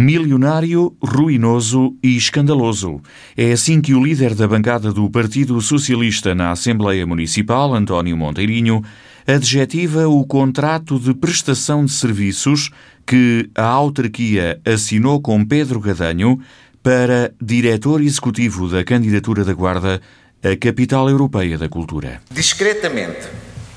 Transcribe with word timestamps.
Milionário, 0.00 0.96
ruinoso 1.02 1.92
e 2.00 2.16
escandaloso. 2.16 3.02
É 3.36 3.50
assim 3.50 3.80
que 3.80 3.94
o 3.94 4.04
líder 4.04 4.32
da 4.32 4.46
bancada 4.46 4.92
do 4.92 5.10
Partido 5.10 5.60
Socialista 5.60 6.36
na 6.36 6.52
Assembleia 6.52 7.04
Municipal, 7.04 7.74
António 7.74 8.16
Monteirinho, 8.16 8.80
adjetiva 9.26 10.06
o 10.06 10.24
contrato 10.24 11.00
de 11.00 11.12
prestação 11.12 11.84
de 11.84 11.90
serviços 11.90 12.70
que 13.04 13.50
a 13.56 13.64
autarquia 13.64 14.60
assinou 14.64 15.20
com 15.20 15.44
Pedro 15.44 15.80
Gadanho 15.80 16.38
para 16.80 17.34
diretor 17.42 18.00
executivo 18.00 18.68
da 18.68 18.84
candidatura 18.84 19.44
da 19.44 19.52
Guarda 19.52 20.00
à 20.44 20.56
Capital 20.56 21.10
Europeia 21.10 21.58
da 21.58 21.68
Cultura. 21.68 22.22
Discretamente, 22.30 23.26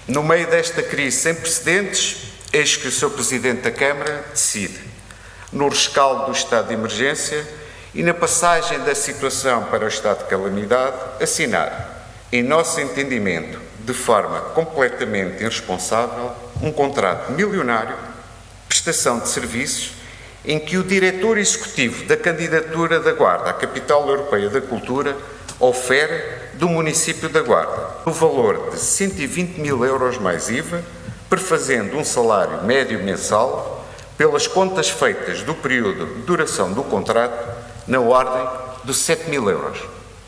no 0.07 0.21
meio 0.21 0.47
desta 0.51 0.83
crise 0.83 1.17
sem 1.17 1.33
precedentes, 1.33 2.17
eis 2.53 2.75
que 2.75 2.89
o 2.89 2.91
Sr. 2.91 3.09
Presidente 3.09 3.61
da 3.61 3.71
Câmara 3.71 4.23
decide 4.29 4.91
no 5.52 5.68
rescaldo 5.68 6.25
do 6.25 6.31
estado 6.31 6.67
de 6.67 6.73
emergência 6.73 7.45
e 7.94 8.03
na 8.03 8.13
passagem 8.13 8.80
da 8.80 8.95
situação 8.95 9.66
para 9.66 9.85
o 9.85 9.88
estado 9.88 10.20
de 10.20 10.30
calamidade, 10.30 10.95
assinar, 11.21 12.07
em 12.31 12.41
nosso 12.41 12.80
entendimento, 12.80 13.59
de 13.79 13.93
forma 13.93 14.40
completamente 14.53 15.41
irresponsável, 15.41 16.31
um 16.62 16.71
contrato 16.71 17.31
milionário, 17.34 17.95
prestação 18.67 19.20
de 19.20 19.27
serviços, 19.27 19.93
em 20.45 20.59
que 20.59 20.77
o 20.77 20.84
diretor 20.84 21.38
executivo 21.38 22.05
da 22.05 22.15
candidatura 22.15 22.99
da 22.99 23.12
Guarda 23.12 23.49
à 23.49 23.54
Capital 23.54 24.07
Europeia 24.07 24.49
da 24.49 24.62
Cultura 24.62 25.15
ofere 25.59 26.23
do 26.54 26.68
município 26.68 27.29
da 27.29 27.41
Guarda 27.41 27.98
o 28.05 28.12
valor 28.12 28.71
de 28.71 28.79
120 28.79 29.59
mil 29.59 29.85
euros 29.85 30.18
mais 30.18 30.49
IVA, 30.49 30.81
prefazendo 31.29 31.98
um 31.98 32.04
salário 32.04 32.63
médio 32.63 33.04
mensal 33.04 33.80
pelas 34.21 34.45
contas 34.45 34.88
feitas 34.88 35.41
do 35.41 35.55
período 35.55 36.05
de 36.05 36.21
duração 36.21 36.71
do 36.71 36.84
contrato, 36.84 37.57
na 37.88 37.99
ordem 37.99 38.48
dos 38.84 38.98
7 38.98 39.27
mil 39.32 39.49
euros. 39.49 39.79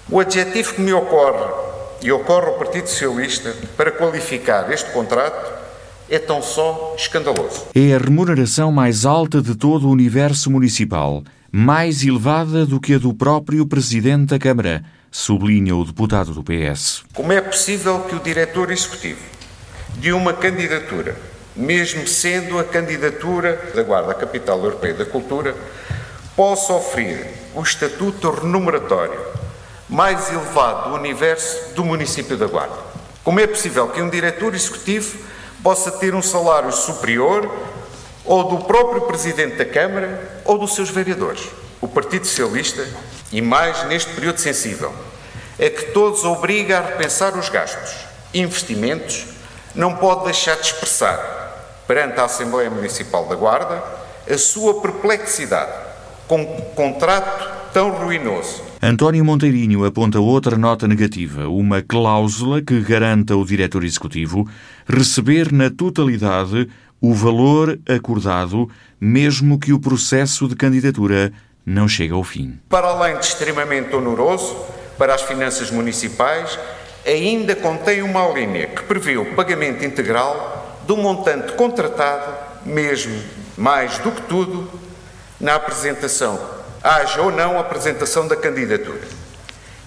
O 0.10 0.20
adjetivo 0.20 0.74
que 0.74 0.82
me 0.82 0.92
ocorre 0.92 1.46
e 2.02 2.12
ocorre 2.12 2.48
ao 2.48 2.56
Partido 2.56 2.88
Socialista 2.88 3.56
para 3.78 3.92
qualificar 3.92 4.72
este 4.72 4.90
contrato 4.90 5.54
é 6.10 6.18
tão 6.18 6.42
só 6.42 6.96
escandaloso. 6.98 7.68
É 7.76 7.94
a 7.94 8.00
remuneração 8.00 8.72
mais 8.72 9.06
alta 9.06 9.40
de 9.44 9.54
todo 9.54 9.88
o 9.88 9.92
universo 9.92 10.50
municipal, 10.50 11.24
mais 11.52 12.04
elevada 12.04 12.66
do 12.66 12.80
que 12.80 12.96
a 12.96 12.98
do 12.98 13.14
próprio 13.14 13.64
Presidente 13.68 14.30
da 14.30 14.40
Câmara, 14.40 14.84
sublinha 15.12 15.76
o 15.76 15.86
deputado 15.86 16.34
do 16.34 16.44
PS. 16.44 17.04
Como 17.14 17.32
é 17.32 17.40
possível 17.40 18.00
que 18.00 18.16
o 18.16 18.20
diretor 18.20 18.72
executivo 18.72 19.22
de 20.00 20.12
uma 20.12 20.34
candidatura 20.34 21.16
mesmo 21.56 22.08
sendo 22.08 22.58
a 22.60 22.64
candidatura 22.64 23.72
da 23.76 23.84
Guarda 23.84 24.14
Capital 24.14 24.58
Europeia 24.64 24.94
da 24.94 25.06
Cultura, 25.06 25.56
possa 26.36 26.74
oferir 26.74 27.28
o 27.54 27.62
estatuto 27.62 28.32
remuneratório 28.32 29.20
mais 29.88 30.30
elevado 30.32 30.90
do 30.90 30.96
universo 30.96 31.74
do 31.76 31.86
município 31.86 32.36
da 32.36 32.48
Guarda. 32.48 32.78
Como 33.24 33.40
é 33.40 33.46
possível 33.46 33.88
que 33.90 34.02
um 34.02 34.10
diretor 34.10 34.56
executivo 34.56 35.18
possa 35.62 35.92
ter 35.92 36.16
um 36.16 36.22
salário 36.22 36.72
superior 36.72 37.50
ou 38.26 38.44
do 38.46 38.66
próprio 38.66 39.02
Presidente 39.02 39.56
da 39.56 39.66
Câmara 39.66 40.42
ou 40.44 40.58
dos 40.58 40.74
seus 40.74 40.90
vereadores? 40.90 41.48
O 41.80 41.88
Partido 41.88 42.26
Socialista, 42.26 42.86
e 43.32 43.42
mais 43.42 43.84
neste 43.84 44.12
período 44.14 44.40
sensível, 44.40 44.94
é 45.60 45.70
que 45.70 45.92
todos 45.92 46.26
obriga 46.26 46.80
a 46.80 46.82
repensar 46.82 47.38
os 47.38 47.50
gastos, 47.50 47.94
investimentos, 48.34 49.26
não 49.76 49.96
pode 49.96 50.26
deixar 50.26 50.56
de 50.56 50.68
expressar 50.68 51.43
perante 51.88 52.20
a 52.20 52.26
Assembleia 52.26 52.70
Municipal 52.70 53.28
da 53.28 53.36
Guarda 53.36 53.84
a 54.30 54.38
sua 54.38 54.82
perplexidade 54.82 55.72
com 56.28 56.42
um 56.42 56.62
contrato 56.76 57.72
tão 57.74 57.92
ruinoso. 57.92 58.62
António 58.82 59.24
Monteirinho 59.24 59.86
aponta 59.86 60.20
outra 60.20 60.58
nota 60.58 60.88
negativa, 60.88 61.48
uma 61.48 61.82
cláusula 61.82 62.62
que 62.62 62.80
garanta 62.82 63.34
ao 63.34 63.44
diretor 63.46 63.84
executivo 63.84 64.48
receber 64.88 65.52
na 65.52 65.70
totalidade 65.70 66.70
o 67.02 67.14
valor 67.14 67.80
acordado, 67.88 68.70
mesmo 69.00 69.60
que 69.60 69.74
o 69.74 69.80
processo 69.80 70.48
de 70.48 70.56
candidatura 70.56 71.34
não 71.66 71.88
chegue 71.88 72.14
ao 72.14 72.24
fim. 72.24 72.60
Para 72.70 72.88
além 72.88 73.18
de 73.18 73.26
extremamente 73.26 73.94
oneroso 73.96 74.56
para 74.98 75.14
as 75.14 75.22
finanças 75.22 75.72
municipais, 75.72 76.58
ainda 77.06 77.56
contém 77.56 78.02
uma 78.02 78.28
linha 78.30 78.68
que 78.68 78.84
prevê 78.84 79.18
o 79.18 79.34
pagamento 79.36 79.84
integral 79.84 80.63
do 80.86 80.98
montante 80.98 81.54
contratado, 81.54 82.34
mesmo 82.66 83.22
mais 83.58 83.98
do 84.00 84.12
que 84.12 84.22
tudo, 84.24 84.70
na 85.40 85.56
apresentação, 85.56 86.40
haja 86.84 87.22
ou 87.22 87.32
não 87.32 87.60
apresentação 87.60 88.28
da 88.28 88.36
candidatura. 88.36 89.02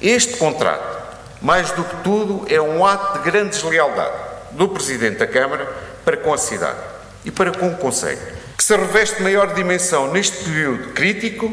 Este 0.00 0.36
contrato, 0.36 1.16
mais 1.40 1.70
do 1.70 1.84
que 1.84 1.96
tudo, 2.02 2.46
é 2.48 2.60
um 2.60 2.84
ato 2.84 3.18
de 3.18 3.24
grande 3.30 3.50
deslealdade 3.50 4.16
do 4.52 4.68
Presidente 4.68 5.18
da 5.18 5.26
Câmara 5.26 5.66
para 6.04 6.16
com 6.16 6.32
a 6.32 6.38
cidade 6.38 6.78
e 7.24 7.30
para 7.30 7.50
com 7.52 7.68
o 7.68 7.76
Conselho, 7.76 8.20
que 8.56 8.64
se 8.64 8.76
reveste 8.76 9.22
maior 9.22 9.54
dimensão 9.54 10.12
neste 10.12 10.44
período 10.44 10.92
crítico 10.92 11.52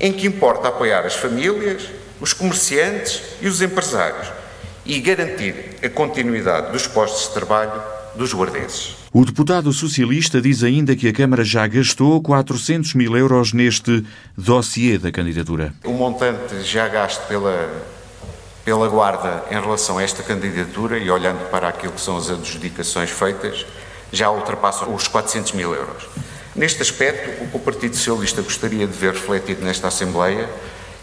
em 0.00 0.12
que 0.12 0.26
importa 0.26 0.68
apoiar 0.68 1.04
as 1.04 1.14
famílias, 1.14 1.88
os 2.20 2.32
comerciantes 2.32 3.22
e 3.40 3.46
os 3.46 3.60
empresários 3.60 4.28
e 4.84 4.98
garantir 4.98 5.76
a 5.84 5.88
continuidade 5.88 6.72
dos 6.72 6.86
postos 6.86 7.28
de 7.28 7.34
trabalho 7.34 7.82
dos 8.14 8.34
guardenses. 8.34 8.96
O 9.12 9.24
deputado 9.24 9.72
socialista 9.72 10.40
diz 10.40 10.62
ainda 10.62 10.94
que 10.94 11.08
a 11.08 11.12
Câmara 11.12 11.44
já 11.44 11.66
gastou 11.66 12.20
400 12.22 12.94
mil 12.94 13.16
euros 13.16 13.52
neste 13.52 14.04
dossiê 14.36 14.98
da 14.98 15.10
candidatura. 15.10 15.72
O 15.84 15.92
montante 15.92 16.62
já 16.62 16.88
gasto 16.88 17.26
pela, 17.26 17.68
pela 18.64 18.88
Guarda 18.88 19.44
em 19.50 19.60
relação 19.60 19.98
a 19.98 20.02
esta 20.02 20.22
candidatura 20.22 20.98
e 20.98 21.10
olhando 21.10 21.50
para 21.50 21.68
aquilo 21.68 21.92
que 21.92 22.00
são 22.00 22.16
as 22.16 22.30
adjudicações 22.30 23.10
feitas, 23.10 23.66
já 24.12 24.30
ultrapassa 24.30 24.88
os 24.88 25.08
400 25.08 25.52
mil 25.52 25.74
euros. 25.74 26.04
Neste 26.54 26.82
aspecto, 26.82 27.44
o 27.44 27.48
que 27.48 27.56
o 27.56 27.60
Partido 27.60 27.96
Socialista 27.96 28.42
gostaria 28.42 28.86
de 28.86 28.92
ver 28.92 29.14
refletido 29.14 29.64
nesta 29.64 29.88
Assembleia 29.88 30.48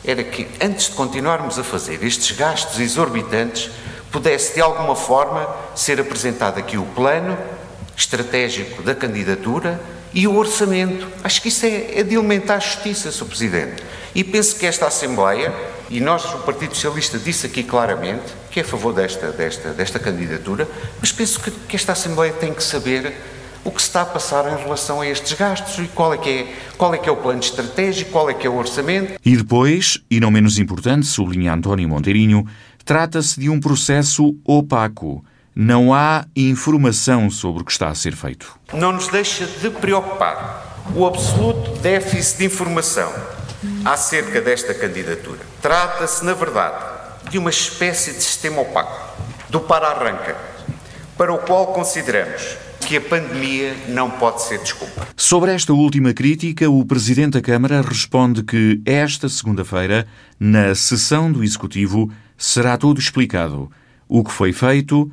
era 0.04 0.24
que, 0.24 0.48
antes 0.62 0.90
de 0.90 0.96
continuarmos 0.96 1.58
a 1.58 1.64
fazer 1.64 2.04
estes 2.04 2.36
gastos 2.36 2.80
exorbitantes, 2.80 3.70
pudesse 4.12 4.56
de 4.56 4.62
alguma 4.62 4.96
forma 4.96 5.48
ser 5.76 6.00
apresentado 6.00 6.58
aqui 6.58 6.78
o 6.78 6.86
plano 6.86 7.38
estratégico 7.96 8.84
da 8.84 8.94
candidatura 8.94 9.80
e 10.14 10.28
o 10.28 10.36
orçamento. 10.36 11.08
Acho 11.24 11.42
que 11.42 11.50
isso 11.50 11.66
é, 11.66 12.00
é 12.00 12.04
de 12.04 12.16
alimentar 12.16 12.56
a 12.56 12.60
justiça, 12.60 13.12
Sr. 13.12 13.26
Presidente. 13.26 13.84
E 14.16 14.24
penso 14.24 14.56
que 14.56 14.66
esta 14.66 14.88
Assembleia, 14.88 15.54
e 15.90 16.00
nós, 16.00 16.26
o 16.34 16.40
Partido 16.40 16.74
Socialista, 16.74 17.20
disse 17.20 17.46
aqui 17.46 17.64
claramente 17.64 18.34
que 18.50 18.60
é 18.60 18.64
a 18.64 18.66
favor 18.66 18.94
desta, 18.94 19.32
desta, 19.32 19.74
desta 19.74 20.00
candidatura, 20.00 20.68
mas 21.00 21.12
penso 21.12 21.40
que, 21.40 21.52
que 21.52 21.76
esta 21.76 21.92
Assembleia 21.92 22.34
tem 22.34 22.54
que 22.54 22.64
saber 22.64 23.14
o 23.64 23.72
que 23.72 23.82
se 23.82 23.90
está 23.90 24.04
a 24.04 24.06
passar 24.06 24.46
em 24.52 24.64
relação 24.64 25.02
a 25.02 25.08
estes 25.08 25.34
gastos 25.34 25.78
e 25.84 25.88
qual 25.90 26.14
é 26.14 26.18
que 26.18 26.30
é, 26.30 26.56
qual 26.78 26.94
é, 26.94 26.98
que 26.98 27.10
é 27.10 27.12
o 27.12 27.18
plano 27.18 27.42
estratégico, 27.42 28.12
qual 28.12 28.30
é 28.30 28.34
que 28.34 28.48
é 28.48 28.50
o 28.50 28.56
orçamento. 28.56 29.20
E 29.24 29.36
depois, 29.36 30.00
e 30.10 30.22
não 30.22 30.32
menos 30.32 30.58
importante, 30.58 31.06
sublinha 31.06 31.54
António 31.54 31.88
Monteirinho, 31.90 32.48
Trata-se 32.88 33.38
de 33.38 33.50
um 33.50 33.60
processo 33.60 34.34
opaco. 34.46 35.22
Não 35.54 35.94
há 35.94 36.26
informação 36.34 37.30
sobre 37.30 37.62
o 37.62 37.66
que 37.66 37.72
está 37.74 37.90
a 37.90 37.94
ser 37.94 38.16
feito. 38.16 38.58
Não 38.74 38.94
nos 38.94 39.10
deixa 39.10 39.46
de 39.46 39.70
preocupar 39.70 40.86
o 40.96 41.06
absoluto 41.06 41.82
déficit 41.82 42.38
de 42.38 42.46
informação 42.46 43.12
acerca 43.84 44.40
desta 44.40 44.74
candidatura. 44.74 45.40
Trata-se, 45.62 46.24
na 46.24 46.34
verdade, 46.34 46.82
de 47.30 47.38
uma 47.38 47.50
espécie 47.50 48.14
de 48.14 48.24
sistema 48.24 48.62
opaco, 48.62 49.22
do 49.50 49.60
para-arranca, 49.60 50.38
para 51.18 51.34
o 51.34 51.40
qual 51.40 51.74
consideramos 51.74 52.56
que 52.88 52.96
a 52.96 53.02
pandemia 53.02 53.76
não 53.90 54.10
pode 54.10 54.44
ser 54.44 54.60
desculpa. 54.60 55.06
Sobre 55.18 55.54
esta 55.54 55.74
última 55.74 56.14
crítica, 56.14 56.70
o 56.70 56.86
Presidente 56.86 57.34
da 57.34 57.42
Câmara 57.42 57.82
responde 57.82 58.44
que 58.44 58.82
esta 58.86 59.28
segunda-feira, 59.28 60.08
na 60.40 60.74
sessão 60.74 61.30
do 61.30 61.44
Executivo, 61.44 62.10
será 62.38 62.78
tudo 62.78 63.00
explicado. 63.00 63.72
O 64.08 64.24
que 64.24 64.32
foi 64.32 64.54
feito 64.54 65.12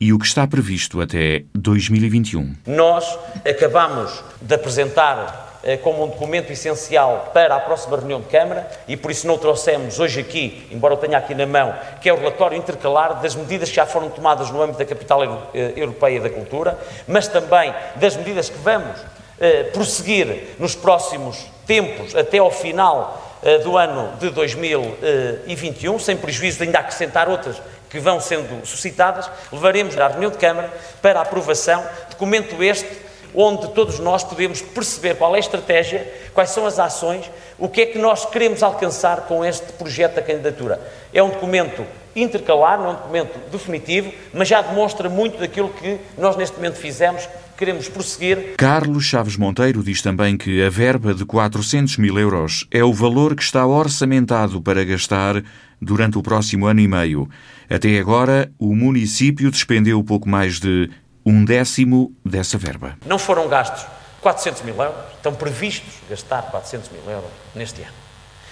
e 0.00 0.12
o 0.12 0.18
que 0.18 0.26
está 0.26 0.46
previsto 0.46 1.00
até 1.00 1.44
2021. 1.54 2.54
Nós 2.66 3.18
acabamos 3.44 4.22
de 4.42 4.54
apresentar 4.54 5.58
eh, 5.62 5.76
como 5.78 6.04
um 6.04 6.08
documento 6.08 6.52
essencial 6.52 7.30
para 7.32 7.56
a 7.56 7.60
próxima 7.60 7.96
reunião 7.96 8.20
de 8.20 8.28
Câmara 8.28 8.70
e 8.86 8.96
por 8.96 9.10
isso 9.10 9.26
não 9.26 9.38
trouxemos 9.38 9.98
hoje 9.98 10.20
aqui, 10.20 10.68
embora 10.70 10.94
eu 10.94 10.98
tenha 10.98 11.16
aqui 11.16 11.34
na 11.34 11.46
mão, 11.46 11.74
que 12.00 12.08
é 12.08 12.12
o 12.12 12.18
relatório 12.18 12.56
intercalar 12.56 13.20
das 13.20 13.34
medidas 13.34 13.70
que 13.70 13.76
já 13.76 13.86
foram 13.86 14.10
tomadas 14.10 14.50
no 14.50 14.62
âmbito 14.62 14.78
da 14.78 14.84
Capital 14.84 15.50
eh, 15.54 15.72
Europeia 15.76 16.20
da 16.20 16.30
Cultura, 16.30 16.78
mas 17.08 17.26
também 17.26 17.74
das 17.96 18.14
medidas 18.16 18.50
que 18.50 18.58
vamos 18.58 19.00
eh, 19.40 19.64
prosseguir 19.64 20.54
nos 20.58 20.74
próximos 20.74 21.46
tempos 21.66 22.14
até 22.14 22.38
ao 22.38 22.50
final 22.50 23.25
do 23.62 23.76
ano 23.76 24.12
de 24.18 24.30
2021, 24.30 25.98
sem 25.98 26.16
prejuízo 26.16 26.58
de 26.58 26.64
ainda 26.64 26.78
acrescentar 26.78 27.28
outras 27.28 27.60
que 27.88 28.00
vão 28.00 28.20
sendo 28.20 28.66
suscitadas, 28.66 29.30
levaremos 29.52 29.96
à 29.98 30.08
reunião 30.08 30.30
de 30.30 30.38
Câmara 30.38 30.72
para 31.00 31.20
aprovação, 31.20 31.84
documento 32.10 32.62
este 32.62 33.06
onde 33.34 33.68
todos 33.68 33.98
nós 33.98 34.24
podemos 34.24 34.62
perceber 34.62 35.16
qual 35.16 35.34
é 35.34 35.36
a 35.36 35.40
estratégia, 35.40 36.10
quais 36.32 36.50
são 36.50 36.64
as 36.64 36.78
ações, 36.78 37.30
o 37.58 37.68
que 37.68 37.82
é 37.82 37.86
que 37.86 37.98
nós 37.98 38.24
queremos 38.24 38.62
alcançar 38.62 39.22
com 39.22 39.44
este 39.44 39.72
projeto 39.74 40.14
da 40.14 40.22
candidatura. 40.22 40.80
É 41.12 41.22
um 41.22 41.28
documento 41.28 41.86
intercalar, 42.14 42.78
não 42.78 42.86
é 42.86 42.90
um 42.90 42.94
documento 42.94 43.38
definitivo, 43.50 44.10
mas 44.32 44.48
já 44.48 44.62
demonstra 44.62 45.10
muito 45.10 45.38
daquilo 45.38 45.68
que 45.68 46.00
nós 46.16 46.34
neste 46.36 46.56
momento 46.56 46.76
fizemos, 46.76 47.28
queremos 47.56 47.88
prosseguir. 47.88 48.54
Carlos 48.56 49.04
Chaves 49.04 49.36
Monteiro 49.36 49.82
diz 49.82 50.02
também 50.02 50.36
que 50.36 50.62
a 50.62 50.68
verba 50.68 51.14
de 51.14 51.24
400 51.24 51.96
mil 51.96 52.18
euros 52.18 52.66
é 52.70 52.84
o 52.84 52.92
valor 52.92 53.34
que 53.34 53.42
está 53.42 53.66
orçamentado 53.66 54.60
para 54.60 54.84
gastar 54.84 55.42
durante 55.80 56.18
o 56.18 56.22
próximo 56.22 56.66
ano 56.66 56.80
e 56.80 56.88
meio. 56.88 57.28
Até 57.68 57.98
agora, 57.98 58.50
o 58.58 58.74
município 58.74 59.50
despendeu 59.50 60.02
pouco 60.04 60.28
mais 60.28 60.60
de 60.60 60.90
um 61.24 61.44
décimo 61.44 62.14
dessa 62.24 62.56
verba. 62.56 62.96
Não 63.06 63.18
foram 63.18 63.48
gastos 63.48 63.86
400 64.20 64.62
mil 64.62 64.76
euros, 64.76 64.96
estão 65.14 65.34
previstos 65.34 65.94
gastar 66.08 66.42
400 66.50 66.90
mil 66.90 67.10
euros 67.10 67.30
neste 67.54 67.80
ano. 67.82 67.92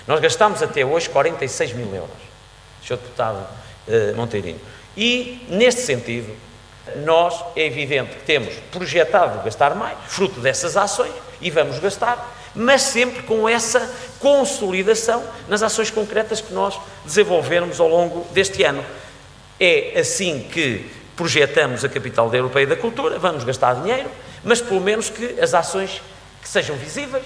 Nós 0.07 0.21
gastamos 0.21 0.63
até 0.63 0.85
hoje 0.85 1.09
46 1.09 1.73
mil 1.73 1.95
euros, 1.95 2.17
Sr. 2.83 2.97
Deputado 2.97 3.47
uh, 3.89 4.17
Monteirinho. 4.17 4.61
E, 4.97 5.45
neste 5.49 5.81
sentido, 5.81 6.33
nós 6.97 7.35
é 7.57 7.67
evidente 7.67 8.17
que 8.17 8.23
temos 8.25 8.55
projetado 8.71 9.43
gastar 9.43 9.75
mais, 9.75 9.97
fruto 10.07 10.41
dessas 10.41 10.77
ações, 10.77 11.13
e 11.41 11.51
vamos 11.51 11.79
gastar, 11.79 12.35
mas 12.55 12.83
sempre 12.83 13.23
com 13.23 13.49
essa 13.49 13.91
consolidação 14.21 15.23
nas 15.49 15.63
ações 15.63 15.91
concretas 15.91 16.41
que 16.41 16.53
nós 16.53 16.79
desenvolvermos 17.05 17.81
ao 17.81 17.89
longo 17.89 18.27
deste 18.33 18.63
ano. 18.63 18.85
É 19.59 19.99
assim 19.99 20.47
que 20.53 20.91
projetamos 21.17 21.85
a 21.85 21.89
capital 21.89 22.29
da 22.29 22.37
Europeia 22.37 22.67
da 22.67 22.77
Cultura, 22.77 23.19
vamos 23.19 23.45
gastar 23.45 23.75
dinheiro, 23.75 24.11
mas 24.43 24.61
pelo 24.61 24.81
menos 24.81 25.09
que 25.11 25.41
as 25.41 25.55
ações 25.55 26.03
que 26.43 26.49
sejam 26.49 26.77
visíveis, 26.77 27.25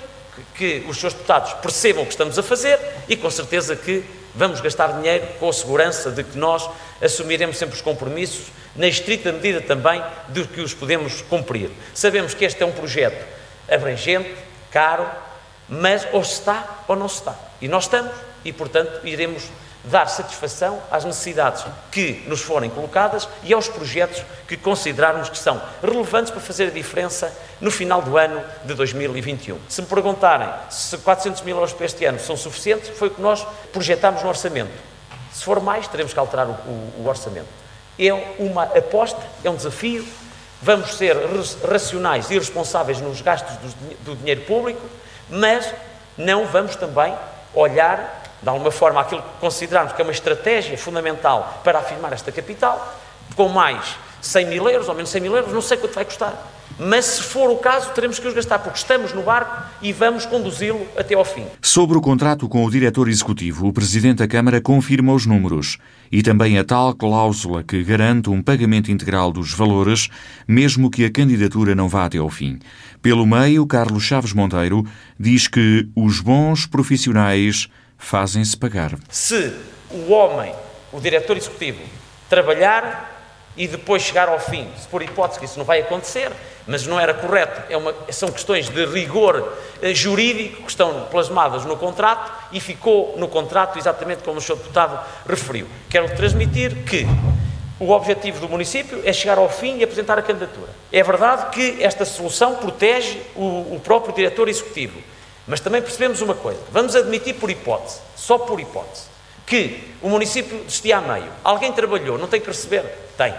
que, 0.55 0.81
que 0.81 0.89
os 0.89 0.99
seus 0.99 1.13
deputados 1.13 1.53
percebam 1.55 2.03
o 2.03 2.07
que 2.07 2.13
estamos 2.13 2.39
a 2.39 2.43
fazer 2.43 2.79
e 3.09 3.17
com 3.17 3.31
certeza 3.31 3.75
que 3.75 4.05
vamos 4.35 4.61
gastar 4.61 4.93
dinheiro 5.01 5.27
com 5.41 5.49
a 5.49 5.53
segurança 5.53 6.11
de 6.11 6.23
que 6.23 6.39
nós 6.39 6.69
assumiremos 7.03 7.57
sempre 7.57 7.75
os 7.75 7.83
compromissos, 7.83 8.47
na 8.79 8.87
estrita 8.87 9.33
medida 9.33 9.61
também 9.61 10.03
de 10.29 10.45
que 10.45 10.61
os 10.61 10.73
podemos 10.73 11.21
cumprir. 11.23 11.71
Sabemos 11.93 12.33
que 12.33 12.45
este 12.45 12.63
é 12.63 12.67
um 12.67 12.73
projeto 12.73 13.27
abrangente, 13.71 14.35
caro, 14.71 15.07
mas 15.69 16.07
ou 16.13 16.25
se 16.25 16.35
está 16.35 16.85
ou 16.87 16.97
não 16.97 17.09
se 17.09 17.17
está. 17.17 17.35
E 17.61 17.69
nós 17.69 17.85
estamos, 17.85 18.13
e 18.45 18.53
portanto 18.53 19.01
iremos 19.05 19.51
dar 19.85 20.07
satisfação 20.07 20.81
às 20.91 21.05
necessidades 21.05 21.65
que 21.91 22.25
nos 22.27 22.41
forem 22.41 22.71
colocadas 22.71 23.29
e 23.43 23.53
aos 23.53 23.69
projetos 23.69 24.23
que 24.47 24.57
considerarmos 24.57 25.29
que 25.29 25.39
são 25.39 25.61
relevantes 25.83 26.31
para 26.31 26.41
fazer 26.41 26.69
a 26.69 26.71
diferença 26.71 27.37
no 27.61 27.71
final 27.71 28.03
do 28.03 28.17
ano 28.17 28.43
de 28.65 28.75
2021. 28.75 29.59
Se 29.69 29.83
me 29.83 29.89
perguntarem 29.89 30.49
se 30.71 30.97
400 30.99 31.43
mil 31.43 31.57
euros 31.57 31.73
para 31.73 31.87
este 31.87 32.05
ano 32.05 32.19
são 32.21 32.37
suficientes, 32.37 32.91
foi 32.91 33.09
o 33.09 33.11
que 33.11 33.21
nós 33.21 33.47
projetámos 33.73 34.23
no 34.23 34.29
orçamento. 34.29 34.71
Se 35.33 35.45
for 35.45 35.61
mais, 35.61 35.89
teremos 35.89 36.13
que 36.13 36.19
alterar 36.19 36.47
o, 36.47 36.53
o, 36.53 37.03
o 37.05 37.09
orçamento. 37.09 37.68
É 37.99 38.13
uma 38.39 38.65
aposta, 38.65 39.21
é 39.45 39.51
um 39.51 39.57
desafio. 39.57 40.07
Vamos 40.61 40.97
ser 40.97 41.17
racionais 41.69 42.31
e 42.31 42.39
responsáveis 42.39 43.01
nos 43.01 43.21
gastos 43.21 43.57
do, 44.01 44.17
dinheiro 44.17 44.41
público, 44.43 44.81
mas 45.31 45.73
não 46.17 46.47
vamos 46.47 46.75
também 46.75 47.15
olhar 47.55 48.19
de 48.43 48.49
alguma 48.49 48.71
forma, 48.71 49.01
aquilo 49.01 49.23
que 49.23 49.29
considerarmos 49.41 49.93
que 49.93 50.01
é 50.01 50.05
uma 50.05 50.13
estratégia 50.13 50.79
fundamental 50.79 51.61
para 51.65 51.81
afirmar 51.81 52.13
esta 52.13 52.31
capital, 52.31 52.95
com 53.35 53.49
mais 53.49 53.97
100 54.21 54.47
mil 54.47 54.69
euros 54.69 54.89
ou 54.89 54.95
menos 54.95 55.11
100 55.11 55.21
mil 55.21 55.37
euros, 55.37 55.53
não 55.53 55.61
sei 55.61 55.77
quanto 55.77 55.95
vai 55.95 56.05
custar. 56.05 56.35
Mas 56.79 57.05
se 57.07 57.23
for 57.23 57.51
o 57.51 57.57
caso, 57.57 57.91
teremos 57.91 58.19
que 58.19 58.29
os 58.29 58.35
gastar, 58.35 58.61
porque 58.61 58.79
estamos 58.79 59.13
no 59.13 59.23
barco 59.23 59.65
e 59.83 59.93
vamos 59.93 60.25
conduzi-lo 60.25 60.87
até 60.97 61.15
ao 61.15 61.25
fim. 61.25 61.45
Sobre 61.61 61.99
o 61.99 62.01
contrato 62.01 62.49
com 62.49 62.65
o 62.65 62.71
diretor 62.71 63.09
executivo, 63.09 63.67
o 63.67 63.73
Presidente 63.73 64.19
da 64.19 64.29
Câmara 64.29 64.61
confirma 64.61 65.13
os 65.13 65.27
números 65.27 65.79
e 66.11 66.23
também 66.23 66.57
a 66.57 66.65
tal 66.65 66.95
cláusula 66.95 67.65
que 67.65 67.83
garante 67.83 68.31
um 68.31 68.41
pagamento 68.41 68.93
integral 68.93 69.33
dos 69.33 69.53
valores, 69.53 70.09
mesmo 70.47 70.89
que 70.89 71.05
a 71.05 71.11
candidatura 71.11 71.75
não 71.75 71.89
vá 71.89 72.05
até 72.05 72.19
ao 72.19 72.31
fim. 72.31 72.61
Pelo 73.03 73.27
meio, 73.27 73.67
Carlos 73.67 74.05
Chaves 74.05 74.33
Monteiro 74.33 74.87
diz 75.19 75.49
que 75.49 75.89
os 75.97 76.21
bons 76.21 76.65
profissionais 76.65 77.69
fazem-se 77.97 78.57
pagar. 78.57 78.97
Se 79.11 79.53
o 79.91 80.13
homem, 80.13 80.53
o 80.93 81.01
diretor 81.01 81.37
executivo, 81.37 81.81
trabalhar 82.29 83.18
e 83.59 83.67
depois 83.67 84.03
chegar 84.03 84.29
ao 84.29 84.39
fim, 84.39 84.69
se 84.81 84.87
por 84.87 85.03
hipótese 85.03 85.41
que 85.41 85.45
isso 85.45 85.59
não 85.59 85.67
vai 85.67 85.81
acontecer, 85.81 86.31
mas 86.65 86.87
não 86.87 86.99
era 86.99 87.13
correto, 87.13 87.61
é 87.69 87.77
uma, 87.77 87.93
são 88.11 88.31
questões 88.31 88.69
de 88.69 88.87
rigor 88.87 89.53
eh, 89.83 89.93
jurídico 89.93 90.63
que 90.63 90.71
estão 90.71 91.07
plasmadas 91.11 91.65
no 91.65 91.77
contrato 91.77 92.33
e 92.53 92.61
ficou 92.61 93.17
no 93.19 93.27
contrato 93.27 93.77
exatamente 93.77 94.23
como 94.23 94.39
o 94.39 94.41
Sr. 94.41 94.57
Deputado 94.57 95.05
referiu. 95.29 95.67
Quero 95.91 96.15
transmitir 96.15 96.85
que 96.85 97.05
o 97.81 97.91
objetivo 97.91 98.41
do 98.41 98.49
município 98.49 99.03
é 99.05 99.13
chegar 99.13 99.39
ao 99.39 99.49
fim 99.49 99.79
e 99.79 99.85
apresentar 99.85 100.19
a 100.19 100.23
candidatura. 100.23 100.69
É 100.93 101.03
verdade 101.03 101.51
que 101.51 101.83
esta 101.83 102.05
solução 102.05 102.55
protege 102.55 103.21
o, 103.35 103.75
o 103.75 103.81
próprio 103.83 104.15
diretor 104.15 104.49
executivo, 104.49 105.01
mas 105.49 105.59
também 105.59 105.83
percebemos 105.83 106.21
uma 106.21 106.35
coisa: 106.35 106.61
vamos 106.71 106.95
admitir 106.95 107.35
por 107.35 107.51
hipótese, 107.51 107.99
só 108.15 108.39
por 108.39 108.61
hipótese, 108.61 109.07
que 109.49 109.83
o 110.03 110.09
município 110.09 110.63
destia 110.65 110.99
a 110.99 111.01
meio. 111.01 111.33
Alguém 111.43 111.73
trabalhou, 111.73 112.19
não 112.19 112.29
tem 112.29 112.41
que 112.41 112.47
receber? 112.47 112.85
Tem. 113.17 113.35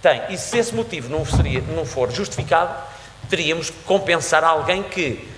Tem. 0.00 0.22
E 0.30 0.38
se 0.38 0.56
esse 0.56 0.74
motivo 0.74 1.08
não, 1.08 1.26
seria, 1.26 1.60
não 1.60 1.84
for 1.84 2.10
justificado, 2.10 2.72
teríamos 3.28 3.68
que 3.68 3.76
compensar 3.84 4.44
alguém 4.44 4.82
que 4.82 5.28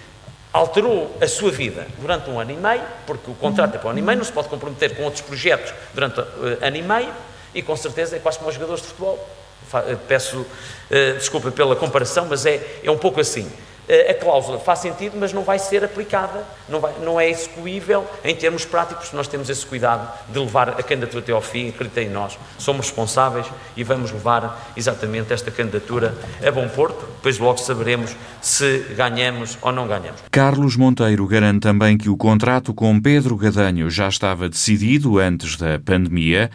alterou 0.52 1.16
a 1.20 1.26
sua 1.26 1.50
vida 1.50 1.86
durante 1.98 2.28
um 2.28 2.38
ano 2.38 2.50
e 2.50 2.56
meio, 2.56 2.82
porque 3.06 3.30
o 3.30 3.34
contrato 3.34 3.76
é 3.76 3.78
para 3.78 3.88
um 3.88 3.90
ano 3.90 3.98
e 3.98 4.02
meio, 4.02 4.18
não 4.18 4.24
se 4.24 4.32
pode 4.32 4.48
comprometer 4.48 4.96
com 4.96 5.04
outros 5.04 5.22
projetos 5.22 5.72
durante 5.94 6.20
uh, 6.20 6.26
ano 6.60 6.76
e 6.76 6.82
meio, 6.82 7.12
e 7.54 7.62
com 7.62 7.76
certeza 7.76 8.16
é 8.16 8.18
quase 8.18 8.38
como 8.38 8.50
os 8.50 8.54
jogadores 8.54 8.82
de 8.82 8.88
futebol. 8.88 9.28
Eh, 9.72 9.96
peço 10.08 10.40
uh, 10.40 10.46
desculpa 11.18 11.50
pela 11.50 11.76
comparação, 11.76 12.26
mas 12.28 12.44
é, 12.44 12.80
é 12.82 12.90
um 12.90 12.98
pouco 12.98 13.20
assim. 13.20 13.50
Eh, 13.92 14.12
a 14.12 14.14
cláusula 14.14 14.60
faz 14.60 14.78
sentido, 14.78 15.16
mas 15.18 15.32
não 15.32 15.42
vai 15.42 15.58
ser 15.58 15.82
aplicada, 15.82 16.46
não, 16.68 16.78
vai, 16.78 16.94
não 17.02 17.18
é 17.18 17.28
execuível 17.28 18.06
em 18.22 18.36
termos 18.36 18.64
práticos, 18.64 19.12
nós 19.12 19.26
temos 19.26 19.50
esse 19.50 19.66
cuidado 19.66 20.08
de 20.32 20.38
levar 20.38 20.68
a 20.68 20.82
candidatura 20.84 21.24
até 21.24 21.32
ao 21.32 21.40
fim, 21.40 21.70
acreditem 21.70 22.06
em 22.06 22.10
nós, 22.10 22.38
somos 22.56 22.86
responsáveis 22.86 23.46
e 23.76 23.82
vamos 23.82 24.12
levar 24.12 24.72
exatamente 24.76 25.32
esta 25.32 25.50
candidatura 25.50 26.14
a 26.40 26.52
bom 26.52 26.68
porto, 26.68 27.04
depois 27.16 27.36
logo 27.40 27.58
saberemos 27.58 28.14
se 28.40 28.78
ganhamos 28.96 29.58
ou 29.60 29.72
não 29.72 29.88
ganhamos. 29.88 30.22
Carlos 30.30 30.76
Monteiro 30.76 31.26
garante 31.26 31.58
também 31.58 31.98
que 31.98 32.08
o 32.08 32.16
contrato 32.16 32.72
com 32.72 33.00
Pedro 33.00 33.36
Gadanho 33.36 33.90
já 33.90 34.08
estava 34.08 34.48
decidido 34.48 35.18
antes 35.18 35.56
da 35.56 35.80
pandemia, 35.80 36.48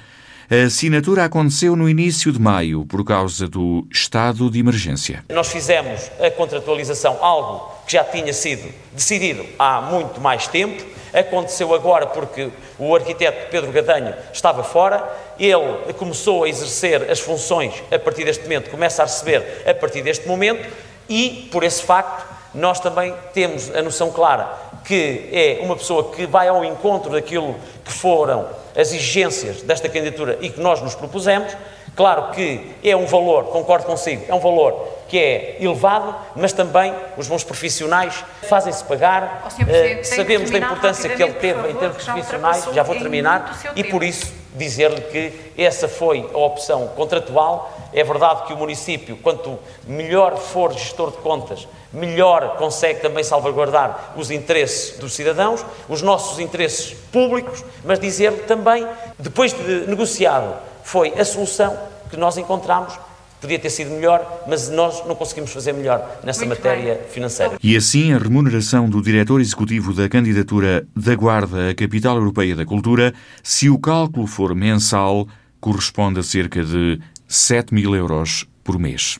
a 0.49 0.67
assinatura 0.67 1.25
aconteceu 1.25 1.75
no 1.75 1.89
início 1.89 2.31
de 2.31 2.39
maio 2.39 2.85
por 2.85 3.03
causa 3.03 3.47
do 3.47 3.87
estado 3.91 4.49
de 4.49 4.59
emergência. 4.59 5.23
Nós 5.29 5.47
fizemos 5.47 6.11
a 6.19 6.29
contratualização, 6.29 7.17
algo 7.19 7.73
que 7.87 7.93
já 7.93 8.03
tinha 8.03 8.31
sido 8.31 8.71
decidido 8.93 9.43
há 9.57 9.81
muito 9.81 10.21
mais 10.21 10.47
tempo. 10.47 10.83
Aconteceu 11.11 11.73
agora 11.73 12.05
porque 12.05 12.51
o 12.77 12.95
arquiteto 12.95 13.49
Pedro 13.49 13.71
Gadanho 13.71 14.13
estava 14.31 14.63
fora, 14.63 15.03
ele 15.39 15.93
começou 15.93 16.43
a 16.43 16.49
exercer 16.49 17.09
as 17.09 17.19
funções 17.19 17.73
a 17.91 17.97
partir 17.97 18.25
deste 18.25 18.43
momento, 18.43 18.69
começa 18.69 19.01
a 19.01 19.05
receber 19.05 19.63
a 19.65 19.73
partir 19.73 20.03
deste 20.03 20.27
momento 20.27 20.69
e, 21.09 21.49
por 21.51 21.63
esse 21.63 21.81
facto, 21.81 22.35
nós 22.53 22.79
também 22.79 23.13
temos 23.33 23.73
a 23.73 23.81
noção 23.81 24.11
clara 24.11 24.47
que 24.85 25.29
é 25.31 25.59
uma 25.61 25.75
pessoa 25.75 26.11
que 26.11 26.25
vai 26.25 26.47
ao 26.47 26.63
encontro 26.63 27.11
daquilo 27.11 27.55
que 27.83 27.91
foram 27.91 28.47
as 28.75 28.89
exigências 28.89 29.61
desta 29.61 29.89
candidatura 29.89 30.37
e 30.41 30.49
que 30.49 30.59
nós 30.59 30.81
nos 30.81 30.95
propusemos. 30.95 31.55
Claro 31.95 32.31
que 32.31 32.71
é 32.83 32.95
um 32.95 33.05
valor, 33.05 33.45
concordo 33.45 33.85
consigo, 33.85 34.25
é 34.27 34.33
um 34.33 34.39
valor 34.39 34.87
que 35.07 35.17
é 35.17 35.57
elevado, 35.61 36.13
mas 36.35 36.51
também 36.51 36.93
os 37.15 37.27
bons 37.27 37.43
profissionais 37.43 38.23
fazem-se 38.49 38.83
pagar. 38.83 39.47
Uh, 39.47 40.03
sabemos 40.03 40.51
da 40.51 40.57
importância 40.57 41.09
que 41.09 41.23
ele 41.23 41.33
teve 41.33 41.53
favor, 41.53 41.71
em 41.71 41.75
termos 41.75 42.03
profissionais, 42.03 42.67
já 42.73 42.83
vou 42.83 42.95
terminar, 42.97 43.73
e 43.75 43.83
por 43.83 44.03
isso 44.03 44.44
dizer-lhe 44.55 45.01
que 45.01 45.51
essa 45.57 45.87
foi 45.87 46.29
a 46.33 46.37
opção 46.37 46.87
contratual. 46.89 47.71
É 47.93 48.03
verdade 48.03 48.47
que 48.47 48.53
o 48.53 48.57
município, 48.57 49.17
quanto 49.17 49.57
melhor 49.85 50.37
for 50.37 50.73
gestor 50.73 51.11
de 51.11 51.17
contas, 51.17 51.67
melhor 51.93 52.57
consegue 52.57 53.01
também 53.01 53.23
salvaguardar 53.23 54.13
os 54.17 54.31
interesses 54.31 54.97
dos 54.97 55.13
cidadãos, 55.13 55.65
os 55.87 56.01
nossos 56.01 56.39
interesses 56.39 56.93
públicos, 57.11 57.63
mas 57.83 57.99
dizer-lhe 57.99 58.43
também, 58.43 58.87
depois 59.17 59.53
de 59.53 59.87
negociado, 59.87 60.55
foi 60.83 61.13
a 61.17 61.23
solução 61.23 61.77
que 62.09 62.17
nós 62.17 62.37
encontramos 62.37 62.97
podia 63.45 63.59
ter 63.59 63.69
sido 63.69 63.91
melhor, 63.91 64.43
mas 64.47 64.69
nós 64.69 65.05
não 65.05 65.15
conseguimos 65.15 65.51
fazer 65.51 65.73
melhor 65.73 66.19
nessa 66.23 66.45
Muito 66.45 66.57
matéria 66.57 66.95
bem. 66.95 67.03
financeira. 67.09 67.57
E 67.61 67.75
assim, 67.75 68.11
a 68.13 68.17
remuneração 68.17 68.89
do 68.89 69.01
diretor 69.01 69.39
executivo 69.39 69.93
da 69.93 70.09
candidatura 70.09 70.87
da 70.95 71.15
Guarda 71.15 71.69
à 71.69 71.75
Capital 71.75 72.17
Europeia 72.17 72.55
da 72.55 72.65
Cultura, 72.65 73.13
se 73.43 73.69
o 73.69 73.79
cálculo 73.79 74.27
for 74.27 74.53
mensal, 74.55 75.27
corresponde 75.59 76.19
a 76.19 76.23
cerca 76.23 76.63
de 76.63 76.99
7 77.27 77.73
mil 77.73 77.95
euros 77.95 78.45
por 78.63 78.77
mês. 78.77 79.19